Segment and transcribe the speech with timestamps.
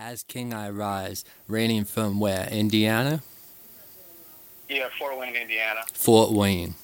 [0.00, 2.46] As King I Rise, reigning from where?
[2.52, 3.20] Indiana?
[4.68, 5.80] Yeah, Fort Wayne, Indiana.
[5.92, 6.76] Fort Wayne.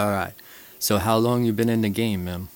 [0.00, 0.32] All right.
[0.80, 2.48] So how long you been in the game, man?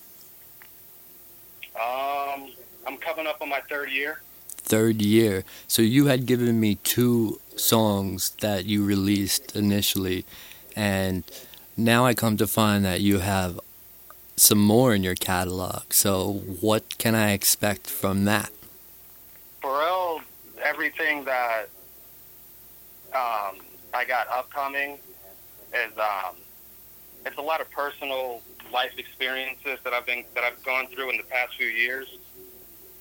[1.77, 2.51] Um,
[2.89, 4.23] I'm coming up on my third year.
[4.49, 5.45] Third year.
[5.69, 10.25] So you had given me two songs that you released initially,
[10.75, 11.23] and
[11.77, 13.61] now I come to find that you have
[14.35, 15.93] some more in your catalog.
[15.93, 18.51] So what can I expect from that?
[19.63, 20.21] Pharrell,
[20.63, 21.67] everything that
[23.15, 23.59] um,
[23.95, 24.99] I got upcoming
[25.75, 26.37] is um,
[27.25, 31.17] it's a lot of personal life experiences that I've been that I've gone through in
[31.17, 32.09] the past few years.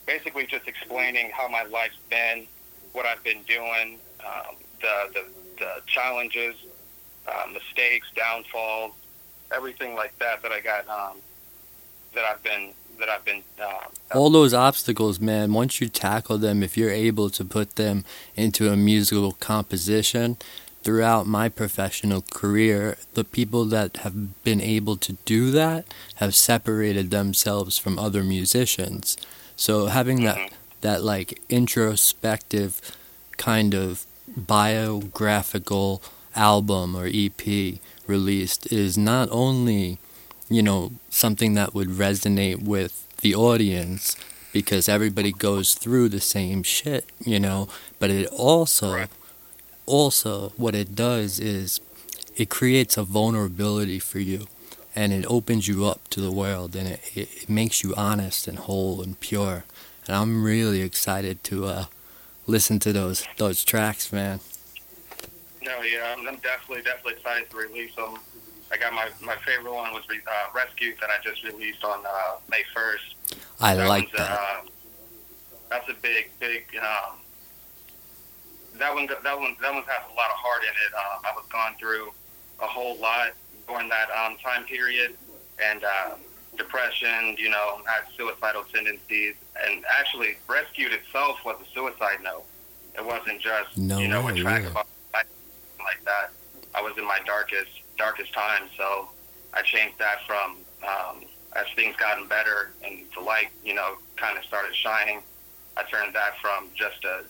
[0.05, 2.45] Basically, just explaining how my life's been,
[2.93, 5.26] what I've been doing, um, the, the
[5.59, 6.55] the challenges,
[7.27, 8.93] uh, mistakes, downfalls,
[9.52, 11.18] everything like that that I got um,
[12.13, 13.41] that I've been that I've been.
[13.59, 15.53] Uh, All those obstacles, man.
[15.53, 20.37] Once you tackle them, if you're able to put them into a musical composition,
[20.84, 27.09] throughout my professional career, the people that have been able to do that have separated
[27.12, 29.18] themselves from other musicians.
[29.55, 30.49] So having that Mhm.
[30.81, 32.81] that like introspective
[33.37, 36.01] kind of biographical
[36.35, 39.99] album or EP released is not only,
[40.52, 44.16] you know, something that would resonate with the audience
[44.52, 49.10] because everybody goes through the same shit, you know, but it also Right.
[49.85, 51.80] also what it does is
[52.35, 54.48] it creates a vulnerability for you
[54.96, 58.48] and it opens you up to the world and it, it, it makes you honest
[58.48, 59.63] and whole and pure
[60.08, 61.86] and i'm really excited to uh,
[62.48, 64.40] listen to those those tracks man
[65.63, 68.18] No, yeah, I'm, I'm definitely definitely excited to release them.
[68.72, 72.38] I got my my favorite one was uh, Rescue that I just released on uh,
[72.50, 73.38] May 1st.
[73.59, 74.62] i That like that Uh,
[75.69, 76.66] that's a big, big.
[76.78, 77.18] Um,
[78.78, 80.94] that one, that one, that one has a lot of heart in it.
[80.96, 82.12] Uh, I was going through
[82.62, 83.31] a whole lot
[83.68, 85.16] during that um, time period,
[85.64, 86.16] and uh,
[86.58, 87.36] depression.
[87.38, 92.44] You know, had suicidal tendencies, and actually, rescued itself was a suicide note.
[92.98, 94.72] It wasn't just No you know way, a track really?
[94.72, 96.31] about like that.
[96.76, 99.09] I was in my darkest, darkest time, so
[99.53, 101.23] I changed that from um,
[101.56, 105.22] as things gotten better and the light, you know, kind of started shining.
[105.78, 107.23] I turned that from just a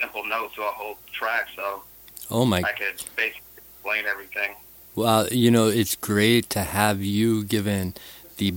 [0.00, 1.82] simple note to a whole track, so
[2.30, 4.54] oh my I could basically explain everything.
[4.94, 7.94] Well, you know, it's great to have you given
[8.36, 8.52] the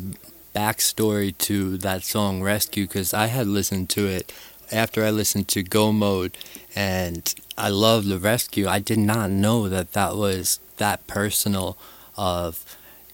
[0.56, 4.31] backstory to that song Rescue because I had listened to it
[4.72, 6.38] after I listened to Go Mode
[6.75, 8.68] and I love the rescue.
[8.68, 11.78] I did not know that that was that personal
[12.16, 12.64] of,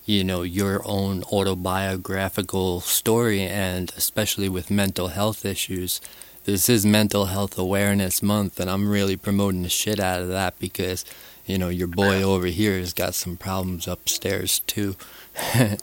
[0.06, 6.00] you know, your own autobiographical story and especially with mental health issues.
[6.46, 10.60] This is Mental Health Awareness Month and I'm really promoting the shit out of that
[10.60, 11.06] because
[11.46, 14.96] you know, your boy over here has got some problems upstairs too.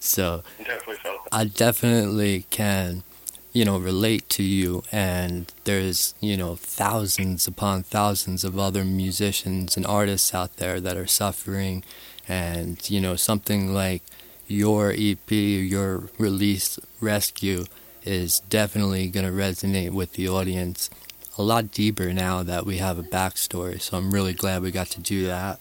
[0.00, 0.98] so Definitely.
[1.30, 3.02] I definitely can,
[3.52, 4.82] you know, relate to you.
[4.90, 10.96] And there's, you know, thousands upon thousands of other musicians and artists out there that
[10.96, 11.84] are suffering.
[12.28, 14.02] And, you know, something like
[14.46, 17.64] your EP, your release, Rescue,
[18.04, 20.90] is definitely going to resonate with the audience
[21.38, 23.80] a lot deeper now that we have a backstory.
[23.80, 25.60] So I'm really glad we got to do that.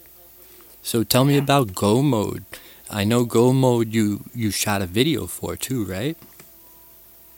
[0.82, 2.44] So tell me about Go Mode.
[2.90, 6.18] I know Go Mode you you shot a video for too, right?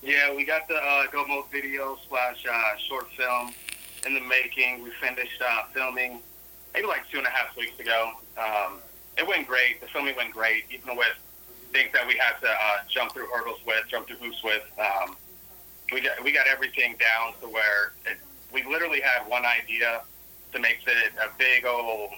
[0.04, 3.54] Yeah, we got the uh, Go Mode video slash uh, short film
[4.06, 4.84] in the making.
[4.84, 6.20] We finished uh, filming
[6.74, 8.12] maybe like two and a half weeks ago.
[8.38, 8.80] Um,
[9.18, 9.80] it went great.
[9.80, 11.16] The filming went great, even with
[11.72, 14.64] things that we had to uh, jump through hurdles with, jump through hoops with.
[14.78, 15.16] Um,
[15.94, 18.18] we got we got everything down to where it,
[18.52, 20.02] we literally had one idea
[20.52, 22.12] to make it a big old,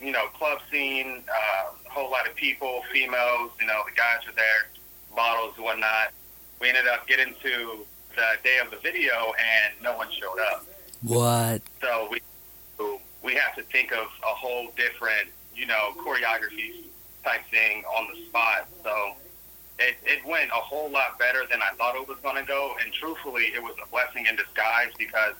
[0.00, 1.24] you know, club scene.
[1.28, 3.50] Uh, a whole lot of people, females.
[3.60, 4.68] You know, the guys are there,
[5.16, 6.12] bottles and whatnot.
[6.60, 7.84] We ended up getting to
[8.14, 10.66] the day of the video, and no one showed up.
[11.02, 11.62] What?
[11.80, 12.20] So we
[13.22, 16.84] we have to think of a whole different, you know, choreography
[17.24, 18.68] type thing on the spot.
[18.84, 19.14] So
[19.78, 22.76] it, it went a whole lot better than I thought it was going to go.
[22.82, 25.34] And truthfully, it was a blessing in disguise because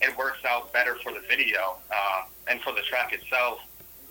[0.00, 3.60] it works out better for the video uh, and for the track itself.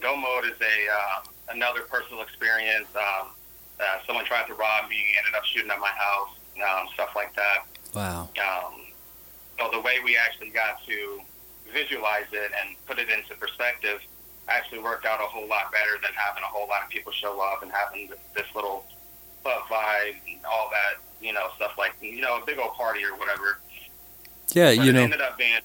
[0.01, 2.87] Go mode is a uh, another personal experience.
[2.95, 3.29] Um,
[3.79, 7.33] uh, someone tried to rob me, ended up shooting at my house, um, stuff like
[7.35, 7.65] that.
[7.93, 8.29] Wow.
[8.37, 8.81] Um,
[9.57, 11.21] so the way we actually got to
[11.71, 14.01] visualize it and put it into perspective
[14.47, 17.41] actually worked out a whole lot better than having a whole lot of people show
[17.41, 18.85] up and having this, little
[19.43, 23.03] club vibe and all that, you know, stuff like, you know, a big old party
[23.03, 23.59] or whatever.
[24.53, 25.59] Yeah, but you it know, ended up being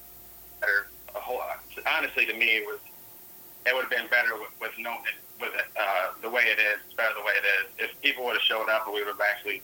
[0.60, 0.86] better.
[1.14, 1.40] A whole,
[1.86, 2.78] honestly, to me, it was
[3.66, 4.96] it would have been better with, with no
[5.40, 6.78] with uh, the way it is.
[6.86, 7.90] It's better the way it is.
[7.90, 9.62] If people would have showed up we would have actually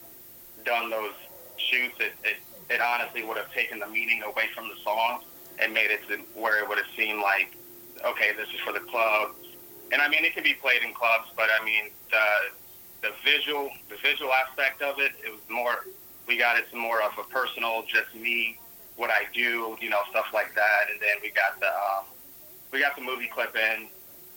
[0.67, 1.15] done those
[1.55, 2.37] shoots, it, it
[2.69, 5.23] it honestly would have taken the meaning away from the song
[5.59, 7.55] and made it to where it would have seemed like,
[8.05, 9.31] okay, this is for the club.
[9.91, 13.71] And I mean, it can be played in clubs, but I mean, the the visual
[13.89, 15.87] the visual aspect of it, it was more.
[16.27, 18.59] We got it to more of a personal, just me,
[18.97, 20.91] what I do, you know, stuff like that.
[20.91, 22.03] And then we got the um,
[22.73, 23.87] we got the movie clip in,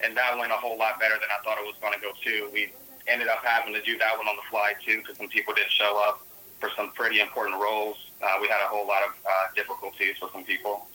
[0.00, 2.12] and that went a whole lot better than I thought it was going to go
[2.22, 2.48] too.
[2.54, 2.70] We
[3.10, 5.72] ended up having to do that one on the fly too because some people didn't
[5.72, 6.24] show up
[6.60, 7.96] for some pretty important roles.
[8.22, 10.86] Uh, we had a whole lot of uh, difficulties with some people.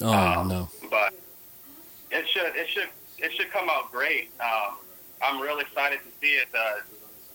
[0.00, 1.14] oh um, no, But
[2.10, 2.88] it should it should
[3.18, 4.30] it should come out great.
[4.40, 4.76] Um,
[5.22, 6.48] I'm real excited to see it.
[6.52, 6.82] The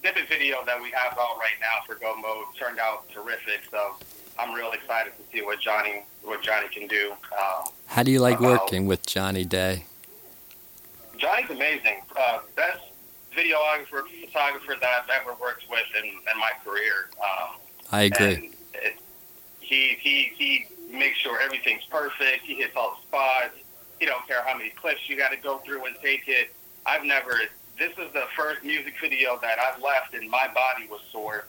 [0.02, 3.62] snippet video that we have out right now for Go Mode turned out terrific.
[3.72, 3.96] So
[4.40, 7.14] I'm real excited to see what Johnny what Johnny can do.
[7.32, 9.86] Um, how do you like about- working with Johnny Day?
[11.18, 12.02] Johnny's amazing.
[12.18, 12.82] Uh, best
[13.36, 17.10] videographer, photographer that I've ever worked with in, in my career.
[17.20, 17.58] Um,
[17.92, 18.26] I agree.
[18.26, 18.44] And
[18.74, 18.96] it,
[19.60, 22.44] he he he makes sure everything's perfect.
[22.44, 23.56] He hits all the spots.
[24.00, 26.54] He don't care how many clips you got to go through and take it.
[26.86, 27.40] I've never.
[27.78, 31.46] This is the first music video that I've left and my body was sore.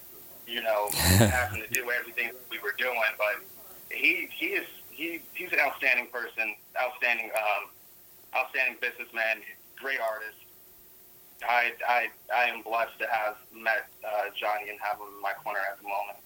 [0.46, 3.00] You know, having to do everything we were doing.
[3.18, 3.44] But
[3.90, 7.68] he he is he he's an outstanding person, outstanding um,
[8.34, 9.38] outstanding businessman,
[9.76, 10.38] great artist.
[11.46, 15.32] I I I am blessed to have met uh, Johnny and have him in my
[15.42, 16.18] corner at the moment.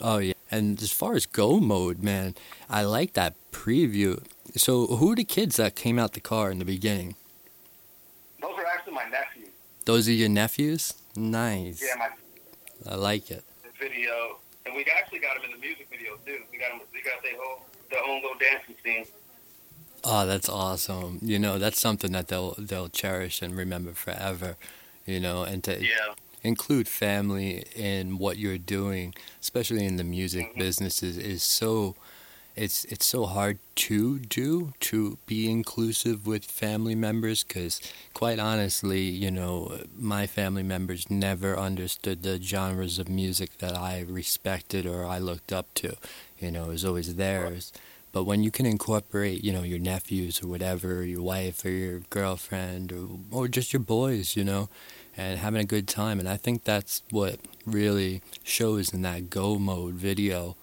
[0.00, 0.34] Oh yeah.
[0.50, 2.34] And as far as go mode, man,
[2.70, 4.22] I like that preview.
[4.56, 7.16] So who are the kids that came out the car in the beginning?
[8.40, 9.48] Those are actually my nephews.
[9.84, 10.94] Those are your nephews?
[11.16, 11.82] Nice.
[11.82, 12.08] Yeah, my
[12.90, 13.44] I like it.
[13.80, 16.38] video, and we actually got them in the music video too.
[16.52, 16.80] We got them.
[16.92, 19.04] We got their whole their own little dancing scene.
[20.10, 21.18] Oh, that's awesome.
[21.22, 24.56] You know, that's something that they'll they'll cherish and remember forever.
[25.06, 30.54] You know, and to Yeah, include family in what you're doing, especially in the music
[30.54, 30.58] Mhm.
[30.58, 31.96] business, is, is so
[32.56, 37.80] it's it's so hard to do to be inclusive with family members because
[38.14, 44.00] quite honestly you know my family members never understood the genres of music that i
[44.00, 45.96] respected or i looked up to
[46.38, 47.72] you know it was always theirs
[48.18, 52.00] but when you can incorporate you know your nephews or whatever your wife or your
[52.10, 54.68] girlfriend or, or just your boys you know
[55.16, 59.56] and having a good time and i think that's what really shows in that go
[59.56, 60.56] mode video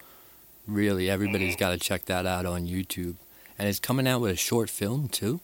[0.66, 3.14] really everybody's got to check that out on youtube
[3.58, 5.40] and it's coming out with a short film too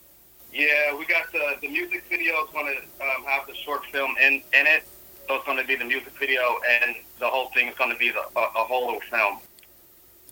[0.54, 0.94] yeah.
[0.94, 4.34] We got the the music video is going to um, have the short film in
[4.52, 4.84] in it.
[5.26, 6.42] So it's going to be the music video,
[6.82, 9.38] and the whole thing is going to be the, a, a whole little film.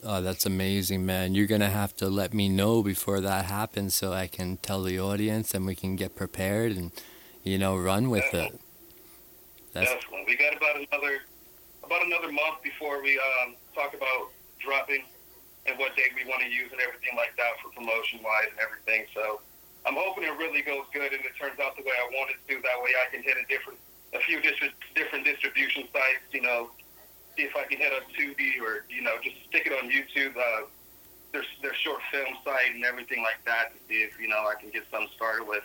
[0.05, 4.13] Oh that's amazing man you're gonna have to let me know before that happens so
[4.13, 6.93] i can tell the audience and we can get prepared and
[7.43, 8.59] you know run with it
[9.73, 10.25] that's Definitely.
[10.27, 11.23] We got about another
[11.85, 15.03] about another month before we um, talk about dropping
[15.67, 18.61] and what date we want to use and everything like that for promotion wise and
[18.61, 19.07] everything.
[19.15, 19.41] So
[19.87, 22.39] I'm hoping it really goes good and it turns out the way I want it
[22.49, 22.63] to.
[22.63, 23.79] That way I can hit a different
[24.15, 26.27] a few different different distribution sites.
[26.33, 26.71] You know,
[27.37, 30.37] see if I can hit up Tubi or you know just stick it on YouTube.
[30.37, 30.67] Uh,
[31.33, 34.55] their their short film site and everything like that to see if you know I
[34.61, 35.65] can get something started with.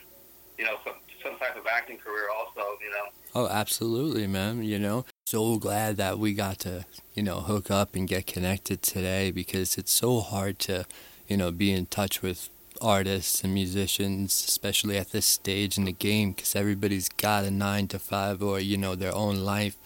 [0.57, 2.77] You know, some some type of acting career also.
[2.81, 3.05] You know.
[3.36, 4.63] Oh, absolutely, man.
[4.63, 8.81] You know, so glad that we got to, you know, hook up and get connected
[8.81, 10.86] today because it's so hard to,
[11.27, 12.50] you know, be in touch with
[12.81, 17.88] artists and musicians, especially at this stage in the game because everybody's got a nine
[17.89, 19.77] to five or, you know, their own life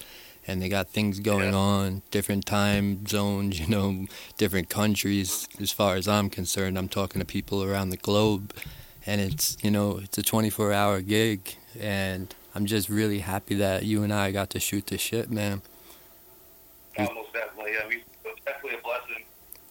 [0.50, 1.60] and they got things going Yeah.
[1.74, 5.48] on, different time zones, you know, different countries.
[5.62, 8.54] As far as I'm concerned, I'm talking to people around the globe
[9.06, 13.84] and it's you know it's a 24 hour gig and i'm just really happy that
[13.84, 15.62] you and i got to shoot the shit man
[16.98, 17.72] Almost definitely.
[17.74, 18.04] Yeah, we,
[18.46, 19.24] definitely a blessing.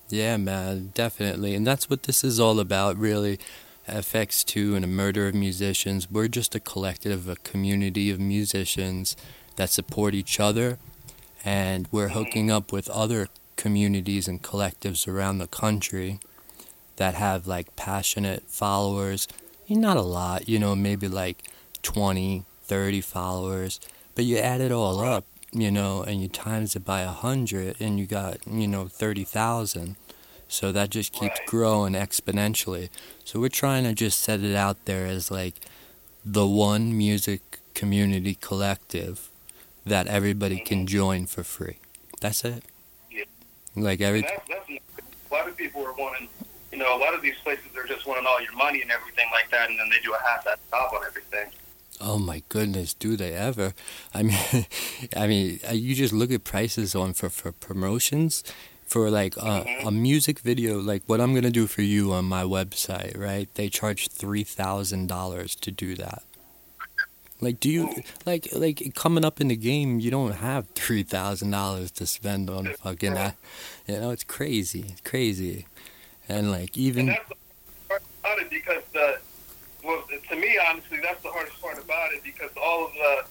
[0.08, 3.38] yeah man definitely and that's what this is all about really
[3.86, 9.14] fx2 and a murder of musicians we're just a collective a community of musicians
[9.58, 10.78] that support each other
[11.44, 16.20] and we're hooking up with other communities and collectives around the country
[16.96, 19.28] that have like passionate followers.
[19.68, 21.44] Not a lot you know maybe like
[21.82, 23.80] 20 30 followers
[24.14, 27.76] but you add it all up you know and you times it by a hundred
[27.80, 29.96] and you got you know 30,000
[30.48, 32.88] so that just keeps growing exponentially.
[33.24, 35.56] So we're trying to just set it out there as like
[36.24, 39.28] the one music community collective
[39.84, 41.78] that everybody can join for free
[42.20, 42.64] that's it
[43.10, 43.24] Yeah.
[43.76, 46.28] like every that's, that's, a lot of people are wanting,
[46.72, 49.26] you know, a lot of these places are just wanting all your money and everything
[49.32, 51.52] like that, and then they do a half-ass job on everything.
[52.00, 53.74] Oh my goodness, do they ever?
[54.14, 54.38] I mean,
[55.16, 58.42] I mean, uh, you just look at prices on for for promotions
[58.86, 59.86] for like a, Mhm.
[59.86, 63.52] a music video, like what I'm gonna do for you on my website, right?
[63.54, 66.22] They charge three thousand dollars to do that.
[67.40, 70.00] Like, do you like like coming up in the game?
[70.00, 73.36] You don't have three thousand dollars to spend on fucking, that.
[73.86, 75.66] you know, it's crazy, it's crazy,
[76.28, 77.36] and like And even that's the
[77.88, 79.18] part about it because the,
[79.84, 83.24] well, to me, honestly, that's the hardest part about it because all of the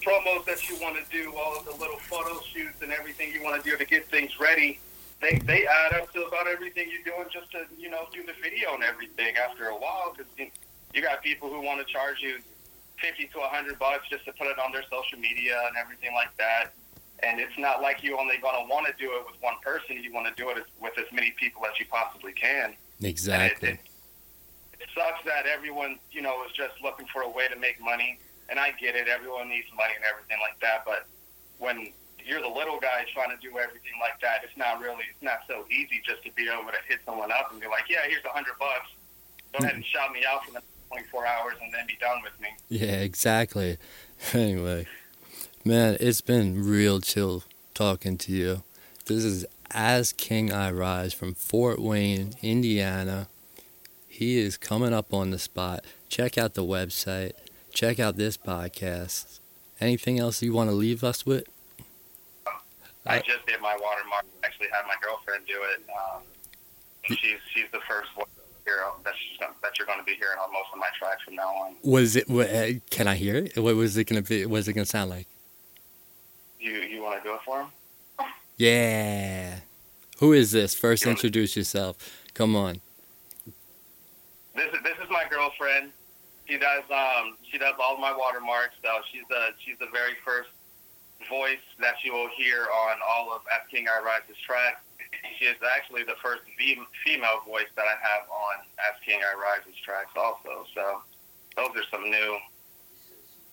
[0.00, 3.42] promos that you want to do, all of the little photo shoots and everything you
[3.42, 4.78] want to do to get things ready,
[5.20, 8.32] they they add up to about everything you're doing just to you know do the
[8.42, 10.46] video and everything after a while because you,
[10.94, 12.38] you got people who want to charge you
[13.00, 16.14] fifty to a hundred bucks just to put it on their social media and everything
[16.14, 16.72] like that.
[17.22, 20.02] And it's not like you're only going to want to do it with one person.
[20.02, 22.74] You want to do it with as many people as you possibly can.
[23.02, 23.70] exactly.
[23.70, 23.80] It,
[24.80, 28.18] it sucks that everyone, you know, is just looking for a way to make money.
[28.48, 29.06] And I get it.
[29.06, 30.84] Everyone needs money and everything like that.
[30.86, 31.06] But
[31.58, 31.92] when
[32.24, 35.40] you're the little guy trying to do everything like that, it's not really, it's not
[35.46, 38.24] so easy just to be able to hit someone up and be like, yeah, here's
[38.24, 38.88] a hundred bucks.
[39.52, 42.38] Go ahead and shout me out for the 24 hours and then be done with
[42.40, 42.48] me.
[42.68, 43.78] Yeah, exactly.
[44.34, 44.86] Anyway,
[45.64, 47.42] man, it's been real chill
[47.72, 48.62] talking to you.
[49.06, 53.28] This is As King I Rise from Fort Wayne, Indiana.
[54.06, 55.86] He is coming up on the spot.
[56.10, 57.32] Check out the website.
[57.72, 59.38] Check out this podcast.
[59.80, 61.44] Anything else you want to leave us with?
[63.06, 64.26] I just did my watermark.
[64.42, 65.82] I actually, had my girlfriend do it.
[65.88, 66.22] Um,
[67.04, 68.26] she's she's the first voice
[68.70, 71.22] hero that she's gonna, that you're going to be hearing on most of my tracks
[71.24, 71.76] from now on.
[71.82, 72.30] Was it?
[72.30, 73.58] uh, Can I hear it?
[73.58, 74.44] What was it gonna be?
[74.46, 75.26] What was it gonna sound like?
[76.60, 77.68] You you want to go for him?
[78.56, 79.60] Yeah.
[80.18, 80.74] Who is this?
[80.74, 81.12] First, Yeah.
[81.12, 81.96] introduce yourself.
[82.34, 82.80] Come on.
[84.54, 85.92] This is this is my girlfriend.
[86.48, 88.74] She does um she does all my watermarks.
[88.82, 90.50] So she's the she's the very first
[91.28, 94.80] voice that you will hear on all of As King I Rise's tracks.
[95.38, 99.34] She is actually the first v- female voice that I have on As King I
[99.38, 100.66] Rise's tracks also.
[100.74, 101.02] So
[101.56, 102.38] those are some new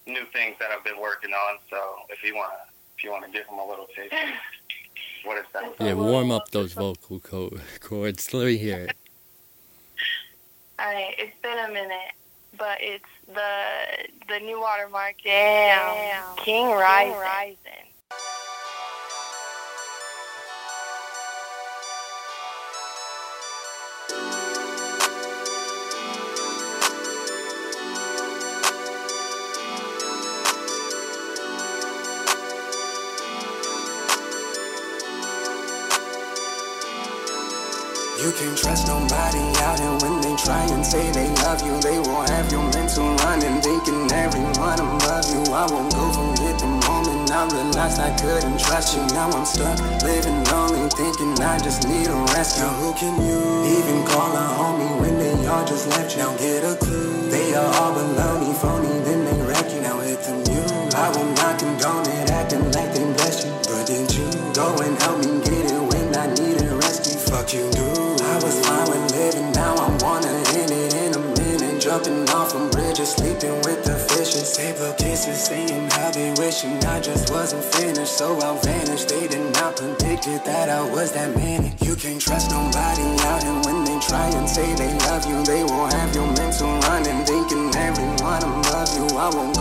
[0.05, 1.57] new things that I've been working on.
[1.69, 1.77] So
[2.09, 2.53] if you wanna
[2.97, 4.13] if you wanna give them a little taste,
[5.25, 5.73] what is that?
[5.79, 8.33] Yeah, warm up those vocal co- chords.
[8.33, 8.95] Let me hear it.
[10.79, 12.13] Alright, it's been a minute,
[12.57, 15.15] but it's the the new watermark.
[15.23, 17.15] Damn, King Rising.
[17.15, 17.86] You
[38.37, 41.73] can't trust nobody out here when they try and say they love you.
[41.81, 45.41] They will have your mental running, thinking everyone above you.
[45.49, 49.01] I won't go forget the moment I realized I couldn't trust you.
[49.17, 52.59] Now I'm stuck, living lonely, thinking I just need a rest.
[52.59, 53.41] Now who can you
[53.73, 56.21] even call a homie when they all just left you?
[56.21, 57.31] Now get a clue.
[57.31, 58.76] They are all baloney, phony,
[71.97, 74.55] Jumping off from bridges, sleeping with the fishes.
[74.55, 78.15] Paper kisses, saying how they wishing I just wasn't finished.
[78.15, 79.09] So I vanished.
[79.09, 81.73] They did not predict it that I was that manic.
[81.81, 85.41] You can't trust nobody out here when they try and say they love you.
[85.43, 89.17] They will have your mental running, thinking everyone above you.
[89.17, 89.56] I won't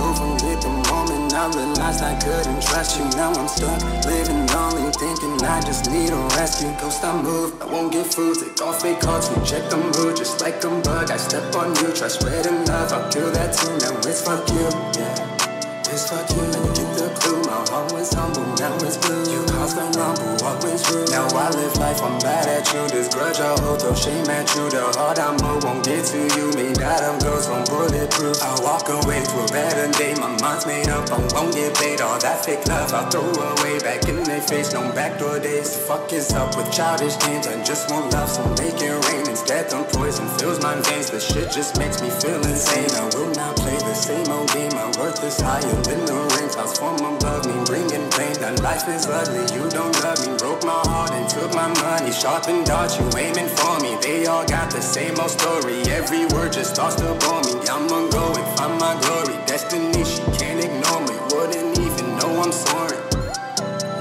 [1.46, 3.04] I realized I couldn't trust you.
[3.14, 6.74] Now I'm stuck, living lonely, thinking I just need a rescue.
[6.80, 8.36] Ghost, I move, I won't get food.
[8.40, 11.08] Take off fake cards, reject the mood, just like a bug.
[11.08, 12.92] I step on you, try spreading love.
[12.92, 13.70] I'll kill that too.
[13.78, 14.66] Now it's fuck you,
[14.98, 15.86] yeah.
[15.86, 17.40] It's fuck you, and you get the clue.
[17.46, 19.22] My heart was humble, now it's blue.
[19.30, 21.05] You caused the rumble, always rude.
[21.16, 22.86] Now I live life, I'm bad at you.
[22.92, 24.68] This grudge I hold, throw shame at you.
[24.68, 26.52] The heart I move won't get to you.
[26.52, 28.36] Made out of ghosts, I'm bulletproof.
[28.44, 30.12] I walk away to a better day.
[30.20, 32.02] My mind's made up, I won't get paid.
[32.02, 33.80] All that fake love, I'll throw away.
[33.80, 35.72] Back in their face, no backdoor days.
[35.88, 37.46] Fuck is up with childish games.
[37.46, 39.24] I just want love, so make it rain.
[39.24, 41.08] Instead, the poison fills my veins.
[41.08, 42.92] This shit just makes me feel insane.
[42.92, 44.76] I will not play the same old game.
[44.76, 46.52] My worth is higher than the ring.
[46.52, 48.36] Clouds from above me, bringing pain.
[48.44, 50.36] That life is ugly, you don't love me.
[50.36, 52.10] Broke my heart and took my money.
[52.10, 53.96] Sharpened darts, you aiming for me.
[54.00, 55.82] They all got the same old story.
[55.92, 57.54] Every word just tossed up on me.
[57.68, 59.36] I'ma go and find my glory.
[59.46, 61.14] Destiny, she can't ignore me.
[61.30, 62.98] Wouldn't even know I'm sorry.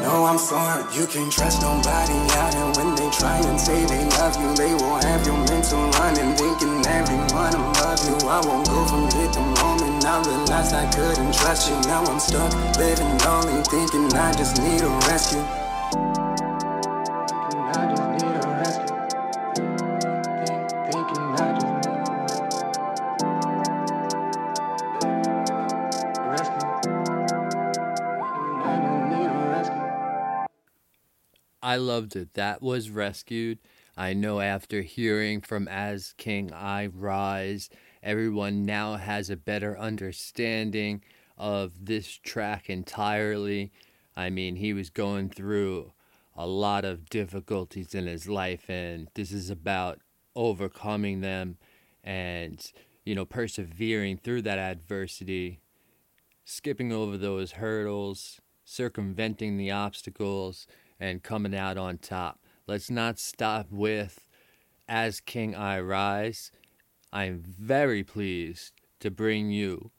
[0.01, 0.83] No, I'm sorry.
[0.95, 4.53] You can't trust nobody out here when they try try and say they love you,
[4.55, 8.17] they will have your mental running, thinking everyone above you.
[8.29, 11.77] I won't go from hit the moment I realized I couldn't trust you.
[11.89, 15.64] Now I'm stuck, living lonely, thinking I just need a rescue.
[31.75, 32.35] I loved it.
[32.35, 33.59] That was rescued.
[33.97, 37.69] I know after hearing from As King I Rise,
[38.01, 41.03] everyone now has a better understanding
[41.37, 43.73] of this track entirely.
[44.15, 45.91] I mean, he was going through
[46.33, 49.99] a lot of difficulties in his life, and this is about
[50.33, 51.57] overcoming them
[52.05, 52.71] and,
[53.03, 55.59] you know, persevering through that adversity,
[56.45, 60.67] skipping over those hurdles, circumventing the obstacles
[60.99, 62.39] and coming out on top.
[62.67, 64.25] Let's not stop with
[64.87, 66.51] As King I Rise.
[67.13, 69.91] I'm very pleased to bring you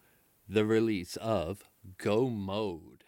[0.49, 1.65] the release of
[1.99, 3.05] Go Mode.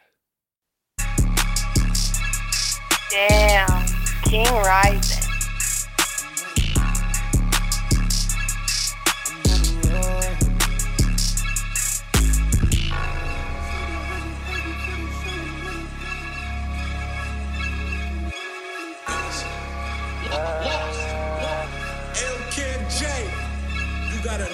[3.11, 3.87] Damn,
[4.25, 5.38] King Rising.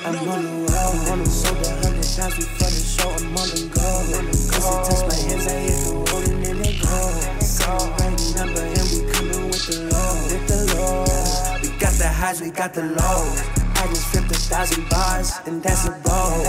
[0.06, 3.64] I'm on the road, on the sober, hundred times before the show, I'm on the
[3.72, 3.88] go.
[4.52, 6.92] Cause it touch my hands, I hit the road and then it go.
[7.64, 11.08] Got the right number and we coming with the low, with the low.
[11.62, 13.40] We got the highs, we got the lows.
[13.80, 16.44] I just flipped a thousand bars, and that's a goal.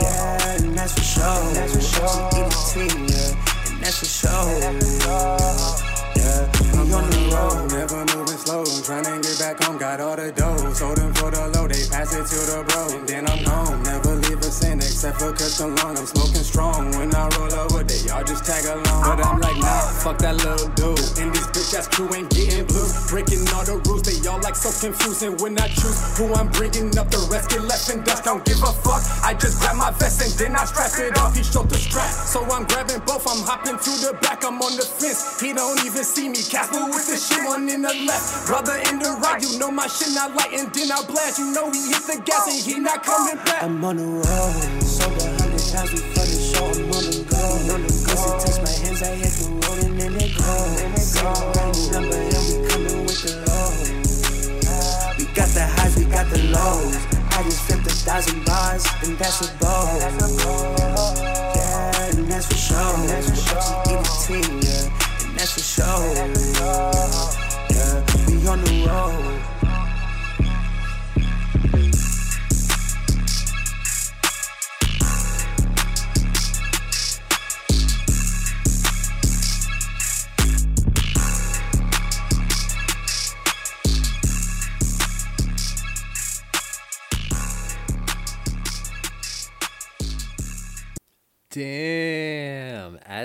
[0.00, 1.42] Yeah, and that's for sure.
[1.82, 1.98] She
[2.38, 3.34] eat a team, yeah,
[3.66, 5.35] and that's for sure.
[15.46, 15.96] Custom long.
[15.96, 16.90] I'm smoking strong.
[16.98, 19.02] When I roll over, they y'all just tag along.
[19.06, 20.98] But I'm like, nah, fuck that little dude.
[21.22, 22.90] And this bitch ass crew ain't getting blue.
[23.06, 25.38] Breaking all the rules, they all like so confusing.
[25.38, 28.26] When I choose who I'm bringing up, the rest get left in dust.
[28.26, 29.06] Don't give a fuck.
[29.22, 31.36] I just grab my vest and then I strap it off.
[31.36, 33.22] He showed the strap, so I'm grabbing both.
[33.30, 35.38] I'm hopping to the back, I'm on the fence.
[35.38, 36.42] He don't even see me.
[36.42, 39.38] Casper with the shit, one in the left, brother in the right.
[39.38, 41.38] You know my shit not light, and then I blast.
[41.38, 43.62] You know he hit the gas and he not coming back.
[43.62, 44.85] I'm on the road,
[56.16, 56.96] got the lows.
[57.36, 59.84] I just flipped a thousand bars, and that's a goal.
[61.54, 62.96] Yeah, and that's for sure.
[63.06, 63.60] That's for sure.
[64.24, 66.00] She eat a yeah, and that's for sure.
[67.74, 67.94] Yeah,
[68.26, 68.85] we on the road.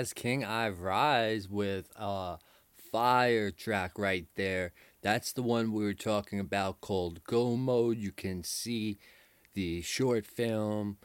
[0.02, 2.38] As King I Rise with a
[2.90, 4.72] fire track right there.
[5.00, 7.98] That's the one we were talking about called Go Mode.
[7.98, 8.98] You can see
[9.54, 10.96] the short film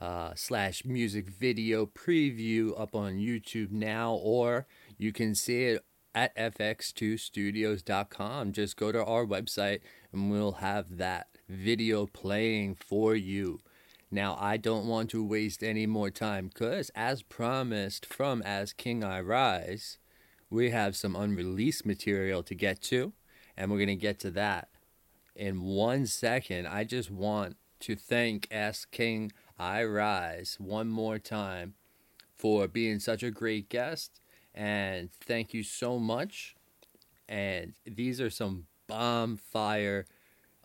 [0.00, 6.36] uh, slash music video preview up on YouTube now, or you can see it at
[6.36, 8.52] fx2studios.com.
[8.52, 9.80] Just go to our website
[10.12, 13.62] and we'll have that video playing for you.
[14.14, 19.02] Now, I don't want to waste any more time because, as promised from As King
[19.02, 19.98] I Rise,
[20.48, 23.12] we have some unreleased material to get to,
[23.56, 24.68] and we're going to get to that
[25.34, 26.68] in one second.
[26.68, 31.74] I just want to thank As King I Rise one more time
[32.36, 34.20] for being such a great guest,
[34.54, 36.54] and thank you so much.
[37.28, 40.06] And these are some bomb fire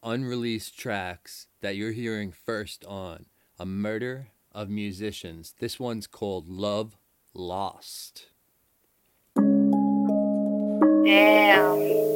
[0.03, 3.25] unreleased tracks that you're hearing first on
[3.61, 5.53] A Murder of Musicians.
[5.59, 6.95] This one's called Love
[7.33, 8.27] Lost.
[9.35, 9.75] Damn,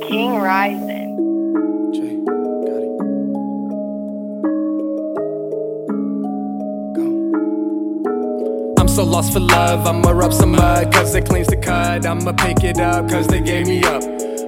[0.07, 1.91] King Rising.
[1.93, 2.95] Jay, got it.
[6.95, 7.03] Go.
[8.79, 12.05] I'm so lost for love, I'ma rub some mud, cause it cleans the cut.
[12.05, 14.01] I'ma pick it up, cause they gave me up.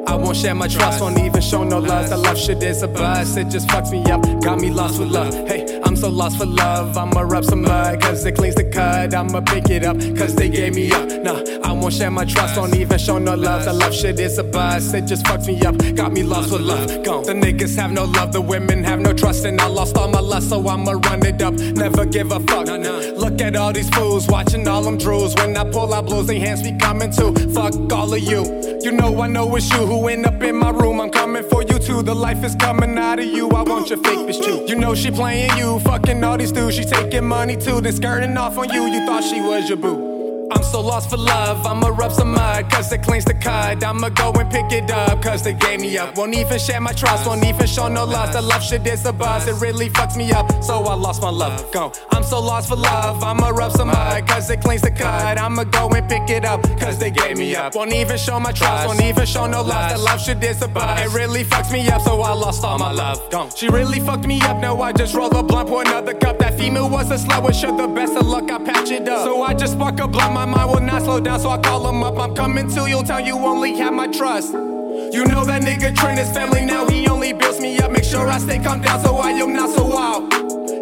[0.07, 2.09] I won't share my trust, won't even show no love.
[2.09, 4.21] That love shit is a bust, it just fucks me up.
[4.41, 5.33] Got me lost with love.
[5.47, 9.13] Hey, I'm so lost for love, I'ma rub some mud, cause it cleans the cut.
[9.13, 11.07] I'ma pick it up, cause they gave me up.
[11.23, 13.65] Nah, I won't share my trust, won't even show no love.
[13.65, 16.59] The love shit is a buzz, it just fucks me up, got me lost for
[16.59, 16.87] love.
[17.03, 17.23] Gone.
[17.23, 20.19] The niggas have no love, the women have no trust, and I lost all my
[20.19, 21.53] lust, so I'ma run it up.
[21.53, 22.67] Never give a fuck.
[22.67, 25.37] Look at all these fools, watching all them drools.
[25.39, 27.33] When I pull out blues, they hands be coming too.
[27.53, 28.74] Fuck all of you.
[28.85, 31.01] You know I know it's you who end up in my room.
[31.01, 32.03] I'm coming for you too.
[32.03, 33.49] The life is coming out of you.
[33.49, 34.63] I want your fake bitch too.
[34.67, 36.75] You know she playing you, fucking all these dudes.
[36.75, 38.85] She taking money too, then skirting off on you.
[38.85, 40.49] You thought she was your boo.
[40.71, 43.81] So lost for love, I'ma rub some mud, cause it cleans the cut.
[43.81, 46.17] I'ma go and pick it up, cause they gave me up.
[46.17, 48.33] Won't even share my trust, won't even show no love.
[48.33, 51.29] The love shit is a buzz, it really fucks me up, so I lost my
[51.29, 51.71] love.
[51.71, 51.93] Go.
[52.11, 55.39] I'm so lost for love, I'ma rub some mud, cause it cleans the cut.
[55.39, 57.73] I'ma go and pick it up, cause they gave me up.
[57.73, 59.91] Won't even show my trust, won't even show no love.
[59.93, 62.77] The love shit is a buzz, it really fucks me up, so I lost all
[62.77, 63.21] my love.
[63.31, 63.49] Go.
[63.55, 66.37] She really fucked me up, now I just roll a blunt, pour another cup.
[66.39, 69.23] That female was a slut, wish her the best of luck, I patch it up.
[69.23, 71.87] So I just spark a blunt, my mind will not slow down, so I call
[71.89, 72.17] him up.
[72.17, 74.53] I'm coming to your town, you only have my trust.
[74.53, 77.91] You know that nigga Trent is family now, he only builds me up.
[77.91, 80.33] Make sure I stay calm down so I am not so wild.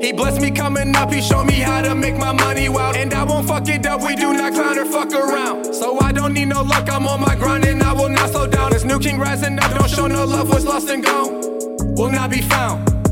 [0.04, 2.96] He blessed me coming up, he showed me how to make my money wild.
[2.96, 5.74] And I won't fuck it up, we do not clown or fuck around.
[5.74, 8.48] So I don't need no luck, I'm on my grind and I will not slow
[8.48, 8.72] down.
[8.72, 11.32] This new king rising up, don't show no love, what's lost and gone
[11.96, 13.03] will not be found.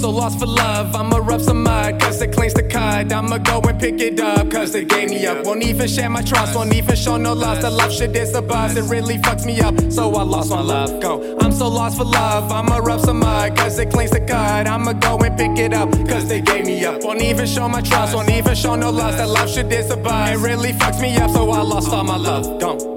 [0.00, 3.12] So lost for love, I'ma rub some mud, cause it cleans the cut.
[3.12, 5.44] I'ma go and pick it up, cause they gave me up.
[5.44, 7.60] Won't even share my trust, won't even show no love.
[7.60, 10.62] The love shit is a buzz, it really fucks me up, so I lost my
[10.62, 11.02] love.
[11.02, 11.36] Go.
[11.40, 14.66] I'm so lost for love, I'ma rub some mud, cause it cleans the cut.
[14.66, 17.04] I'ma go and pick it up, cause they gave me up.
[17.04, 19.18] Won't even show my trust, won't even show no love.
[19.18, 22.04] The love shit is a buzz, it really fucks me up, so I lost all
[22.04, 22.58] my love.
[22.58, 22.89] Go.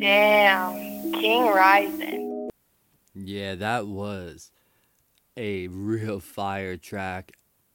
[0.00, 2.48] Damn, King Rising.
[3.14, 4.50] Yeah, that was
[5.36, 7.32] a real fire track.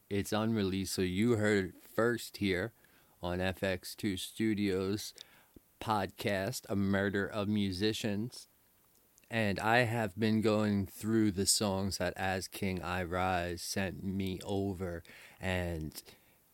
[0.09, 2.73] It's unreleased, so you heard it first here
[3.21, 5.13] on FX2 Studios
[5.79, 8.47] podcast, A Murder of Musicians.
[9.29, 14.39] And I have been going through the songs that As King I Rise sent me
[14.43, 15.03] over.
[15.39, 16.01] And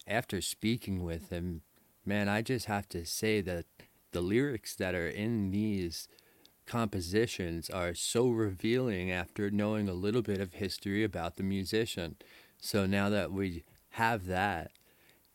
[0.06, 1.62] after speaking with him,
[2.06, 3.66] man, I just have to say that
[4.12, 6.08] the lyrics that are in these
[6.66, 12.16] compositions are so revealing after knowing a little bit of history about the musician.
[12.60, 14.72] So now that we have that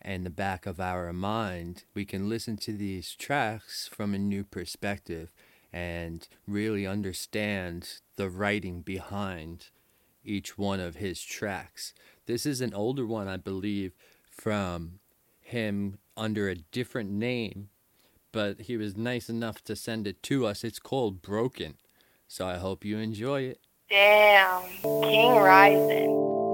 [0.04, 4.44] in the back of our mind, we can listen to these tracks from a new
[4.44, 5.32] perspective
[5.72, 9.68] and really understand the writing behind
[10.24, 11.92] each one of his tracks.
[12.26, 13.92] This is an older one, I believe,
[14.30, 15.00] from
[15.40, 17.68] him under a different name
[18.36, 20.62] but he was nice enough to send it to us.
[20.62, 21.78] It's called Broken.
[22.28, 23.60] So I hope you enjoy it.
[23.88, 26.45] Damn, King Rising.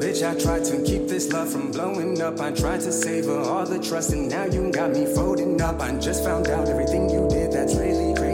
[0.00, 2.40] Bitch, I tried to keep this love from blowing up.
[2.40, 5.80] I tried to savor all the trust, and now you got me folding up.
[5.80, 7.52] I just found out everything you did.
[7.52, 8.29] That's really crazy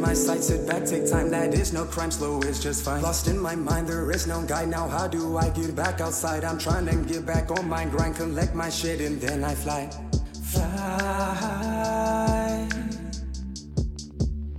[0.00, 1.30] my sight, sit back, take time.
[1.30, 3.02] That is no crime, slow is just fine.
[3.02, 4.68] Lost in my mind, there is no guide.
[4.68, 6.44] Now how do I get back outside?
[6.44, 9.90] I'm trying to get back on my grind, collect my shit, and then I fly,
[10.42, 11.90] fly.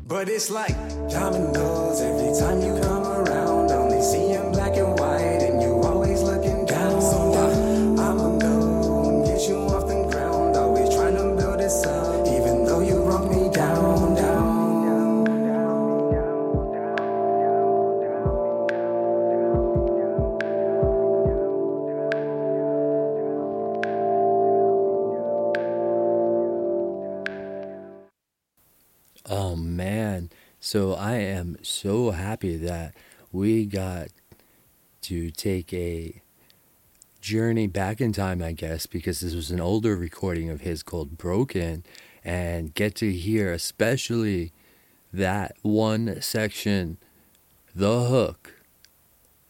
[0.08, 0.75] But it's like
[1.10, 3.71] dominoes every time you come around.
[3.71, 4.51] Only see in
[30.71, 32.95] So I am so happy that
[33.29, 34.07] we got
[35.01, 36.21] to take a
[37.19, 41.17] journey back in time, I guess, because this was an older recording of his called
[41.17, 41.84] Broken,
[42.23, 44.53] and get to hear especially
[45.12, 46.97] that one section,
[47.75, 48.62] the hook,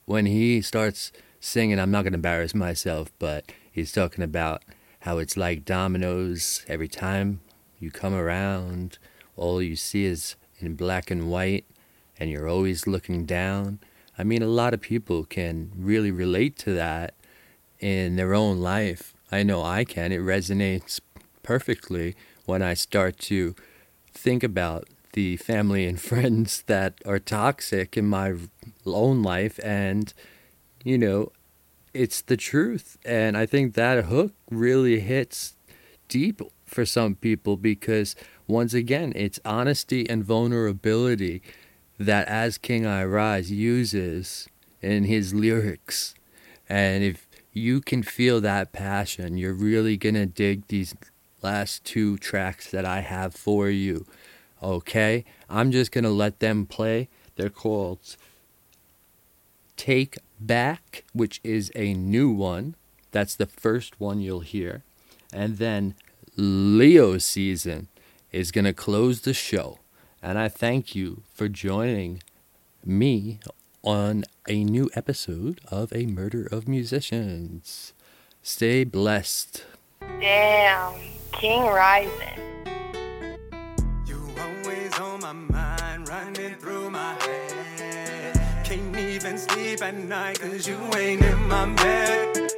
[0.05, 1.79] when he starts singing.
[1.79, 4.63] I'm not going to embarrass myself, but he's talking about
[5.01, 7.41] how it's like dominoes every time
[7.77, 8.97] you come around,
[9.35, 11.65] all you see is in black and white,
[12.19, 13.79] and you're always looking down.
[14.17, 17.15] I mean, a lot of people can really relate to that
[17.79, 19.13] in their own life.
[19.31, 20.11] I know I can.
[20.11, 20.99] It resonates
[21.43, 23.55] perfectly when I start to
[24.13, 28.35] think about the family and friends that are toxic in my
[28.85, 30.13] own life and
[30.83, 31.31] you know
[31.93, 35.55] it's the truth and i think that hook really hits
[36.07, 38.15] deep for some people because
[38.51, 41.41] once again it's honesty and vulnerability
[41.97, 44.47] that as king i rise uses
[44.81, 46.15] in his lyrics.
[46.67, 50.95] And if you can feel that passion you're really gonna dig these
[51.41, 54.05] last two tracks that i have for you
[54.63, 55.25] okay?
[55.49, 57.09] I'm just gonna let them play.
[57.35, 58.15] They're called
[59.77, 62.75] take back which is a new one.
[63.11, 64.83] That's the first one you'll hear.
[65.33, 65.95] And then
[66.37, 67.87] leo season
[68.31, 69.79] is gonna close the show
[70.21, 72.21] and i thank you for joining
[72.85, 73.39] me
[73.83, 77.93] on a new episode of a murder of musicians
[78.41, 79.65] stay blessed
[80.19, 80.93] Damn,
[81.31, 82.39] King Rising.
[84.05, 88.65] You always on my mind, running through my head.
[88.65, 92.51] Can't even sleep at night cause you ain't in my bed.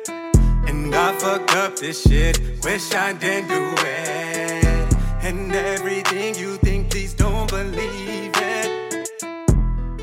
[0.67, 4.62] And I fucked up this shit, wish I didn't do it.
[5.25, 9.09] And everything you think, please don't believe it.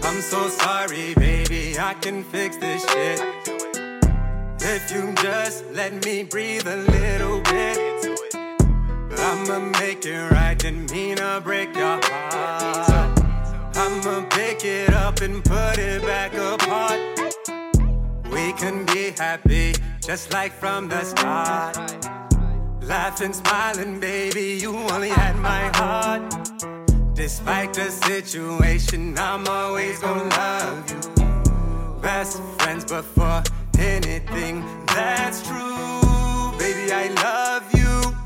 [0.03, 3.21] I'm so sorry, baby, I can fix this shit.
[4.63, 7.79] If you just let me breathe a little bit.
[9.19, 13.21] I'ma make it right, didn't mean to break your heart.
[13.77, 16.99] I'ma pick it up and put it back apart.
[18.33, 22.30] We can be happy, just like from the start.
[22.83, 26.23] Laughing, smiling, baby, you only had my heart.
[27.15, 32.01] Despite the situation, I'm always gonna love you.
[32.01, 33.43] Best friends before
[33.79, 36.59] anything that's true.
[36.59, 38.17] Baby, I love you.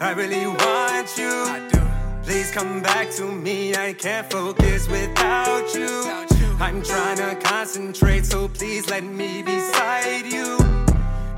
[0.00, 1.30] I really want you.
[1.30, 1.80] I do.
[2.24, 3.74] Please come back to me.
[3.76, 6.26] I can't focus without you.
[6.58, 10.58] I'm trying to concentrate, so please let me beside you.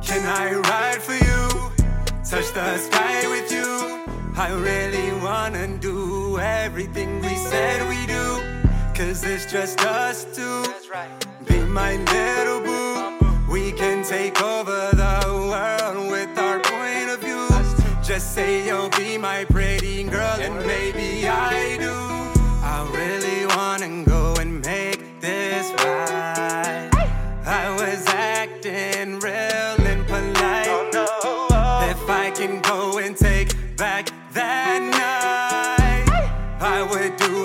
[0.03, 1.46] Can I ride for you?
[2.29, 4.05] Touch the sky with you.
[4.37, 8.43] I really wanna do everything we said we do.
[8.95, 10.65] Cause it's just us two.
[11.47, 13.53] Be my little boo.
[13.53, 17.47] We can take over the world with our point of view.
[18.03, 21.76] Just say you'll be my pretty girl, and maybe I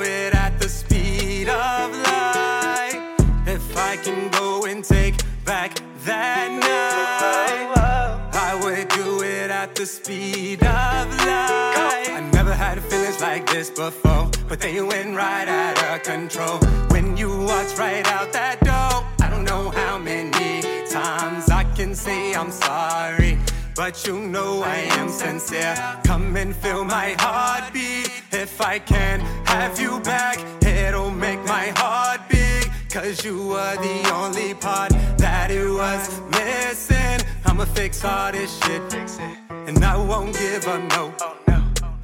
[0.02, 3.16] do it at the speed of light.
[3.46, 7.68] If I can go and take back that night,
[8.34, 12.10] I would do it at the speed of light.
[12.10, 16.58] I never had feelings like this before, but they went right out of control.
[16.90, 21.94] When you walked right out that door, I don't know how many times I can
[21.96, 23.38] say I'm sorry.
[23.82, 25.74] But you know I am sincere.
[26.04, 28.12] Come and feel my heartbeat.
[28.32, 32.70] If I can have you back, it'll make my heart beat.
[32.92, 36.04] Cause you were the only part that it was
[36.38, 37.20] missing.
[37.48, 38.84] I'ma fix all this shit.
[39.50, 41.04] And I won't give up, no.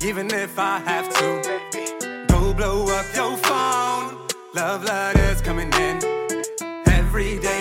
[0.01, 1.27] Even if I have to.
[2.29, 4.27] Go blow up your phone.
[4.55, 5.95] Love letters coming in
[6.87, 7.56] every day.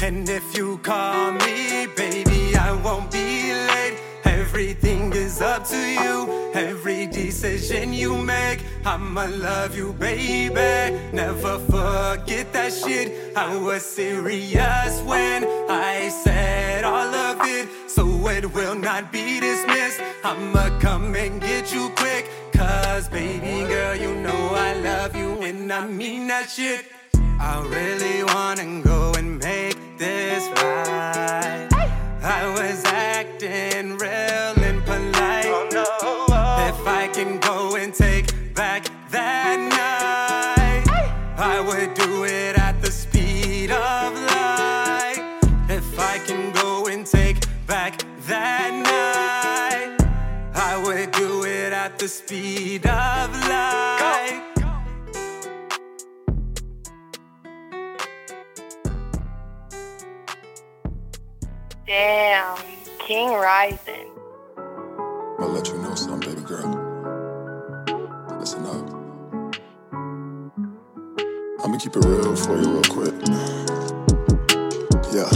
[0.00, 3.98] And if you call me, baby, I won't be late.
[4.24, 6.50] Everything is up to you.
[6.54, 10.96] Every decision you make, I'ma love you, baby.
[11.12, 13.36] Never forget that shit.
[13.36, 17.68] I was serious when I said all of it.
[17.90, 20.00] So it will not be dismissed.
[20.22, 22.30] I'ma come and get you quick.
[22.52, 26.86] Cause, baby girl, you know I love you and I mean that shit.
[27.40, 29.67] I really wanna go and make
[29.98, 31.68] this right.
[32.22, 35.46] I was acting real and polite.
[36.02, 40.86] Oh, if I can go and take back that night,
[41.36, 45.40] I would do it at the speed of light.
[45.68, 49.96] If I can go and take back that night,
[50.54, 53.97] I would do it at the speed of light.
[61.88, 62.58] Damn,
[62.98, 64.10] King Rising.
[65.38, 66.68] I'll let you know something, baby girl.
[68.38, 68.84] Listen up.
[71.64, 73.14] I'ma keep it real for you, real quick.
[75.14, 75.30] Yeah.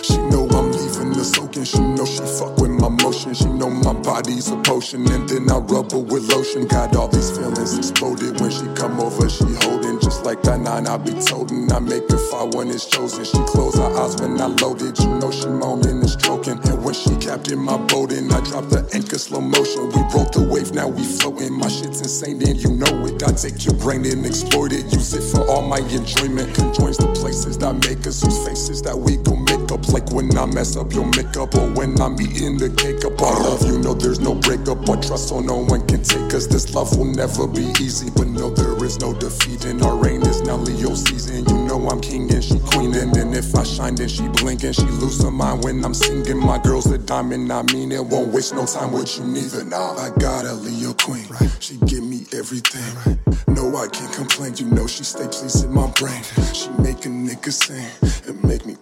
[0.00, 1.64] She know I'm leaving the soaking.
[1.64, 3.34] She know she fuck with my motion.
[3.34, 6.66] She know my body's a potion, and then I rub her with lotion.
[6.66, 9.28] Got all these feelings exploded when she come over.
[9.28, 10.86] She holding just like that nine.
[10.86, 11.70] I be toting.
[11.72, 13.24] I make her fall when it's chosen.
[13.24, 14.96] She close her eyes when I loaded.
[15.00, 16.62] You know she moaning and stroking.
[16.62, 19.90] And when she captain my boat and I drop the anchor slow motion.
[19.90, 21.58] We broke the wave, now we floating.
[21.58, 23.18] My shit's insane, and you know it.
[23.26, 24.86] I take your brain and exploit it.
[24.94, 26.54] Use it for all my enjoyment.
[26.54, 29.88] Conjoins the places that make us whose faces that we gon' make up.
[29.88, 33.18] Like when I mess up your makeup or when I'm eating the cake up.
[33.18, 36.46] I love you, know there's no breakup or trust, so no one can take us.
[36.46, 39.64] This love will never be easy, but no, there is no defeat.
[39.64, 41.44] And our reign is now Leo season.
[41.46, 42.94] You know I'm king and she queen.
[42.94, 45.94] And then if I shine, then she blink and she lose her mind when I'm
[45.94, 46.38] singing.
[46.38, 48.04] My girl's a diamond, I mean it.
[48.04, 49.64] Won't waste no time with you neither.
[49.64, 51.26] Nah, I got a Leo queen.
[51.60, 53.18] She give me everything.
[53.48, 54.54] No, I can't complain.
[54.56, 56.22] You know she stay pleasing my brain.
[56.52, 57.86] She make a nigga sing
[58.28, 58.35] and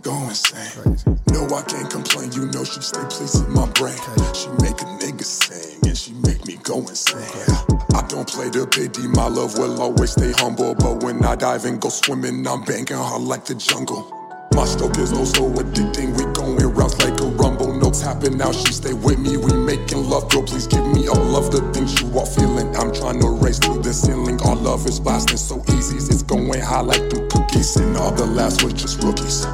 [0.05, 0.97] go insane.
[1.33, 2.31] No, I can't complain.
[2.33, 3.97] You know she stay pleasing my brain.
[4.35, 7.25] She make a nigga sing and she make me go insane.
[7.97, 9.09] I don't play the pity.
[9.09, 10.75] My love will always stay humble.
[10.75, 14.11] But when I dive and go swimming, I'm banking her like the jungle.
[14.53, 16.13] My stroke is oh so addicting.
[16.19, 17.73] We going rounds like a rumble.
[17.73, 18.55] No tapping out.
[18.55, 19.39] She stay with me.
[19.39, 20.31] We making love.
[20.31, 22.77] Girl, please give me all of the things you are feeling.
[22.77, 24.39] I'm trying to race through the ceiling.
[24.43, 25.97] Our love is blasting so easy.
[25.97, 27.75] It's going high like the cookies.
[27.77, 29.47] And all the last was just rookies.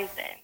[0.00, 0.38] Insane.